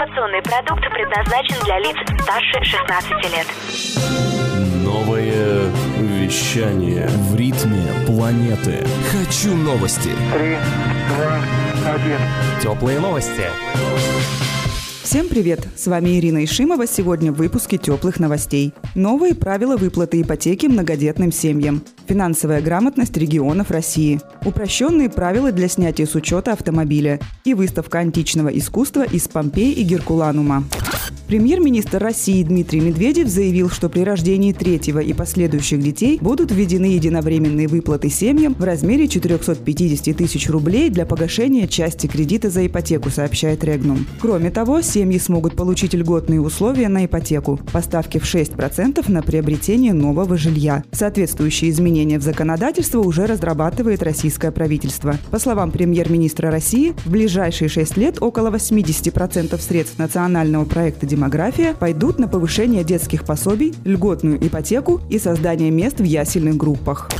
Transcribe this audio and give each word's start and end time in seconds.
Информационный 0.00 0.40
продукт 0.40 0.82
предназначен 0.94 1.62
для 1.62 1.78
лиц 1.78 1.94
старше 2.22 2.64
16 2.64 3.10
лет. 3.34 3.46
Новое 4.82 5.70
вещание. 5.98 7.06
В 7.06 7.36
ритме 7.36 7.84
планеты. 8.06 8.86
Хочу 9.12 9.54
новости. 9.54 10.08
Три, 10.32 10.56
два, 11.10 11.92
один. 11.92 12.18
Теплые 12.62 12.98
новости. 12.98 13.44
Всем 15.02 15.28
привет! 15.28 15.66
С 15.76 15.86
вами 15.86 16.18
Ирина 16.18 16.44
Ишимова. 16.44 16.86
Сегодня 16.86 17.32
в 17.32 17.36
выпуске 17.36 17.78
теплых 17.78 18.20
новостей. 18.20 18.74
Новые 18.94 19.34
правила 19.34 19.78
выплаты 19.78 20.20
ипотеки 20.20 20.66
многодетным 20.66 21.32
семьям. 21.32 21.82
Финансовая 22.06 22.60
грамотность 22.60 23.16
регионов 23.16 23.70
России. 23.70 24.20
Упрощенные 24.44 25.08
правила 25.08 25.52
для 25.52 25.68
снятия 25.68 26.04
с 26.06 26.14
учета 26.14 26.52
автомобиля. 26.52 27.18
И 27.44 27.54
выставка 27.54 27.98
античного 27.98 28.48
искусства 28.48 29.02
из 29.02 29.26
Помпей 29.26 29.72
и 29.72 29.82
Геркуланума. 29.84 30.64
Премьер-министр 31.30 32.02
России 32.02 32.42
Дмитрий 32.42 32.80
Медведев 32.80 33.28
заявил, 33.28 33.70
что 33.70 33.88
при 33.88 34.00
рождении 34.00 34.52
третьего 34.52 34.98
и 34.98 35.12
последующих 35.12 35.80
детей 35.80 36.18
будут 36.20 36.50
введены 36.50 36.86
единовременные 36.86 37.68
выплаты 37.68 38.10
семьям 38.10 38.56
в 38.58 38.64
размере 38.64 39.06
450 39.06 40.16
тысяч 40.16 40.50
рублей 40.50 40.90
для 40.90 41.06
погашения 41.06 41.68
части 41.68 42.08
кредита 42.08 42.50
за 42.50 42.66
ипотеку, 42.66 43.10
сообщает 43.10 43.62
Регнум. 43.62 44.06
Кроме 44.20 44.50
того, 44.50 44.82
семьи 44.82 45.20
смогут 45.20 45.54
получить 45.54 45.94
льготные 45.94 46.40
условия 46.40 46.88
на 46.88 47.06
ипотеку, 47.06 47.60
поставки 47.72 48.18
в 48.18 48.24
6% 48.24 49.08
на 49.08 49.22
приобретение 49.22 49.92
нового 49.92 50.36
жилья. 50.36 50.82
Соответствующие 50.90 51.70
изменения 51.70 52.18
в 52.18 52.24
законодательство 52.24 52.98
уже 52.98 53.26
разрабатывает 53.26 54.02
российское 54.02 54.50
правительство. 54.50 55.16
По 55.30 55.38
словам 55.38 55.70
премьер-министра 55.70 56.50
России, 56.50 56.92
в 57.04 57.10
ближайшие 57.12 57.68
6 57.68 57.96
лет 57.98 58.20
около 58.20 58.50
80% 58.50 59.60
средств 59.60 59.96
национального 59.96 60.64
проекта 60.64 61.06
демография 61.20 61.74
пойдут 61.74 62.18
на 62.18 62.28
повышение 62.28 62.82
детских 62.82 63.26
пособий, 63.26 63.74
льготную 63.84 64.38
ипотеку 64.38 65.02
и 65.10 65.18
создание 65.18 65.70
мест 65.70 66.00
в 66.00 66.04
ясельных 66.04 66.56
группах. 66.56 67.10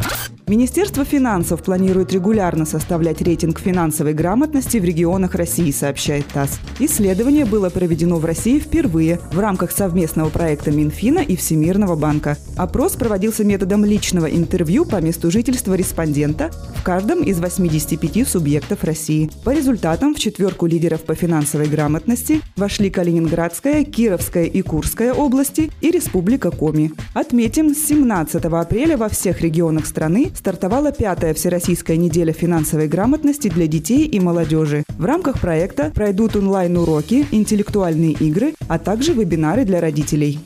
Министерство 0.51 1.05
финансов 1.05 1.63
планирует 1.63 2.13
регулярно 2.13 2.65
составлять 2.65 3.23
рейтинг 3.23 3.61
финансовой 3.61 4.15
грамотности 4.15 4.79
в 4.79 4.85
регионах 4.85 5.37
России, 5.37 5.71
сообщает 5.71 6.27
ТАСС. 6.27 6.59
Исследование 6.81 7.45
было 7.45 7.71
проведено 7.71 8.17
в 8.17 8.25
России 8.25 8.59
впервые 8.59 9.21
в 9.33 9.39
рамках 9.39 9.71
совместного 9.71 10.29
проекта 10.29 10.73
Минфина 10.73 11.21
и 11.21 11.37
Всемирного 11.37 11.95
банка. 11.95 12.37
Опрос 12.57 12.97
проводился 12.97 13.45
методом 13.45 13.85
личного 13.85 14.27
интервью 14.27 14.85
по 14.85 15.01
месту 15.01 15.31
жительства 15.31 15.75
респондента 15.75 16.51
в 16.75 16.83
каждом 16.83 17.23
из 17.23 17.39
85 17.39 18.27
субъектов 18.27 18.83
России. 18.83 19.31
По 19.45 19.55
результатам 19.55 20.17
в 20.17 20.19
четверку 20.19 20.67
лидеров 20.67 21.03
по 21.03 21.15
финансовой 21.15 21.69
грамотности 21.69 22.41
вошли 22.57 22.91
Калининградская, 22.91 23.85
Кировская 23.85 24.47
и 24.47 24.63
Курская 24.63 25.15
области 25.15 25.71
и 25.81 25.93
Республика 25.93 26.51
Коми. 26.51 26.91
Отметим, 27.15 27.73
с 27.73 27.87
17 27.87 28.45
апреля 28.47 28.97
во 28.97 29.09
всех 29.09 29.43
регионах 29.43 29.87
страны 29.87 30.33
стартовала 30.41 30.91
пятая 30.91 31.35
Всероссийская 31.35 31.99
неделя 31.99 32.33
финансовой 32.33 32.89
грамотности 32.89 33.49
для 33.49 33.67
детей 33.67 34.07
и 34.07 34.19
молодежи. 34.21 34.85
В 34.97 35.05
рамках 35.05 35.39
проекта 35.39 35.93
пройдут 35.95 36.35
онлайн-уроки, 36.35 37.27
интеллектуальные 37.31 38.13
игры, 38.13 38.55
а 38.67 38.79
также 38.79 39.13
вебинары 39.13 39.67
для 39.67 39.83
родителей. 39.83 40.41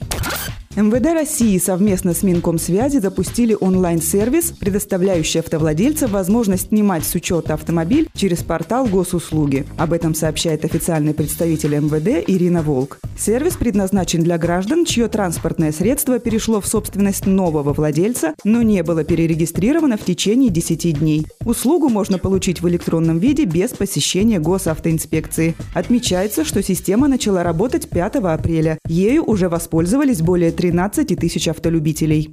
МВД 0.77 1.13
России 1.13 1.57
совместно 1.59 2.15
с 2.15 2.25
Минкомсвязи 2.25 2.99
запустили 2.99 3.57
онлайн-сервис, 3.59 4.51
предоставляющий 4.59 5.39
автовладельцам 5.39 6.11
возможность 6.11 6.71
снимать 6.71 7.05
с 7.05 7.15
учета 7.15 7.55
автомобиль 7.55 8.09
через 8.13 8.43
портал 8.43 8.87
госуслуги. 8.87 9.67
Об 9.79 9.93
этом 9.93 10.17
сообщает 10.17 10.65
официальный 10.65 11.15
представитель 11.15 11.77
МВД 11.77 12.29
Ирина 12.29 12.63
Волк. 12.63 12.99
Сервис 13.17 13.55
предназначен 13.55 14.25
для 14.25 14.37
граждан, 14.37 14.85
чье 14.85 15.07
транспортное 15.07 15.71
средство 15.71 16.19
перешло 16.19 16.61
в 16.61 16.67
собственность 16.67 17.27
нового 17.27 17.73
владельца, 17.73 18.35
но 18.43 18.63
не 18.63 18.83
было 18.83 19.05
перерегистрировано 19.05 19.97
в 19.97 20.05
течение 20.05 20.51
10 20.51 20.99
дней. 20.99 21.27
Услугу 21.45 21.89
можно 21.89 22.19
получить 22.19 22.61
в 22.61 22.69
электронном 22.69 23.19
виде 23.19 23.45
без 23.45 23.71
посещения 23.71 24.41
госавтоинспекции. 24.41 25.55
Отмечается, 25.73 26.45
что 26.45 26.65
система 26.65 27.07
начала 27.07 27.45
работать 27.45 27.89
5 27.89 28.17
апреля. 28.17 28.79
Ею 28.89 29.23
уже 29.25 29.49
воспользовались 29.49 30.21
более 30.21 30.51
13 30.65 31.15
тысяч 31.19 31.47
автолюбителей. 31.47 32.33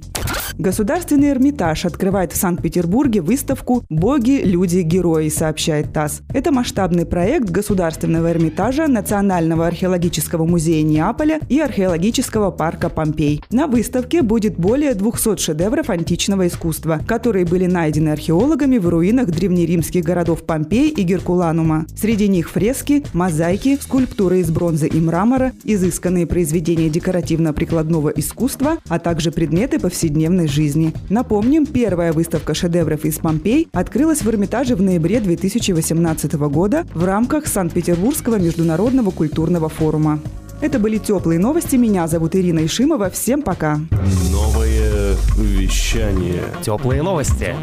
Государственный 0.58 1.30
Эрмитаж 1.30 1.84
открывает 1.86 2.32
в 2.32 2.36
Санкт-Петербурге 2.36 3.20
выставку 3.20 3.84
«Боги, 3.88 4.42
люди, 4.44 4.80
герои», 4.80 5.28
сообщает 5.28 5.92
ТАСС. 5.92 6.20
Это 6.32 6.52
масштабный 6.52 7.06
проект 7.06 7.50
Государственного 7.50 8.30
Эрмитажа, 8.30 8.86
Национального 8.86 9.66
археологического 9.66 10.44
музея 10.44 10.82
Неаполя 10.82 11.40
и 11.48 11.58
археологического 11.58 12.50
парка 12.50 12.90
Помпей. 12.90 13.42
На 13.50 13.66
выставке 13.66 14.22
будет 14.22 14.56
более 14.56 14.94
200 14.94 15.38
шедевров 15.38 15.88
античного 15.90 16.46
искусства, 16.46 17.00
которые 17.06 17.46
были 17.46 17.66
найдены 17.66 18.10
археологами 18.10 18.78
в 18.78 18.88
руинах 18.88 19.28
древнеримских 19.28 20.04
городов 20.04 20.44
Помпей 20.44 20.90
и 20.90 21.02
Геркуланума. 21.02 21.86
Среди 21.96 22.28
них 22.28 22.50
фрески, 22.50 23.04
мозаики, 23.12 23.78
скульптуры 23.80 24.40
из 24.40 24.50
бронзы 24.50 24.86
и 24.86 25.00
мрамора, 25.00 25.52
изысканные 25.64 26.26
произведения 26.26 26.90
декоративно-прикладного 26.90 28.10
искусства, 28.10 28.78
а 28.88 28.98
также 28.98 29.32
предметы 29.32 29.78
повседневной 29.78 30.41
жизни. 30.46 30.92
Напомним, 31.08 31.66
первая 31.66 32.12
выставка 32.12 32.54
шедевров 32.54 33.04
из 33.04 33.18
Помпей 33.18 33.68
открылась 33.72 34.22
в 34.22 34.28
Эрмитаже 34.28 34.76
в 34.76 34.82
ноябре 34.82 35.20
2018 35.20 36.34
года 36.34 36.86
в 36.94 37.04
рамках 37.04 37.46
Санкт-Петербургского 37.46 38.36
международного 38.36 39.10
культурного 39.10 39.68
форума. 39.68 40.20
Это 40.62 40.78
были 40.78 40.98
теплые 40.98 41.40
новости. 41.40 41.74
Меня 41.74 42.06
зовут 42.06 42.36
Ирина 42.36 42.64
Ишимова. 42.64 43.10
Всем 43.10 43.42
пока. 43.42 43.80
Новое 44.30 45.16
вещание. 45.36 46.44
Теплые 46.62 47.02
новости. 47.02 47.56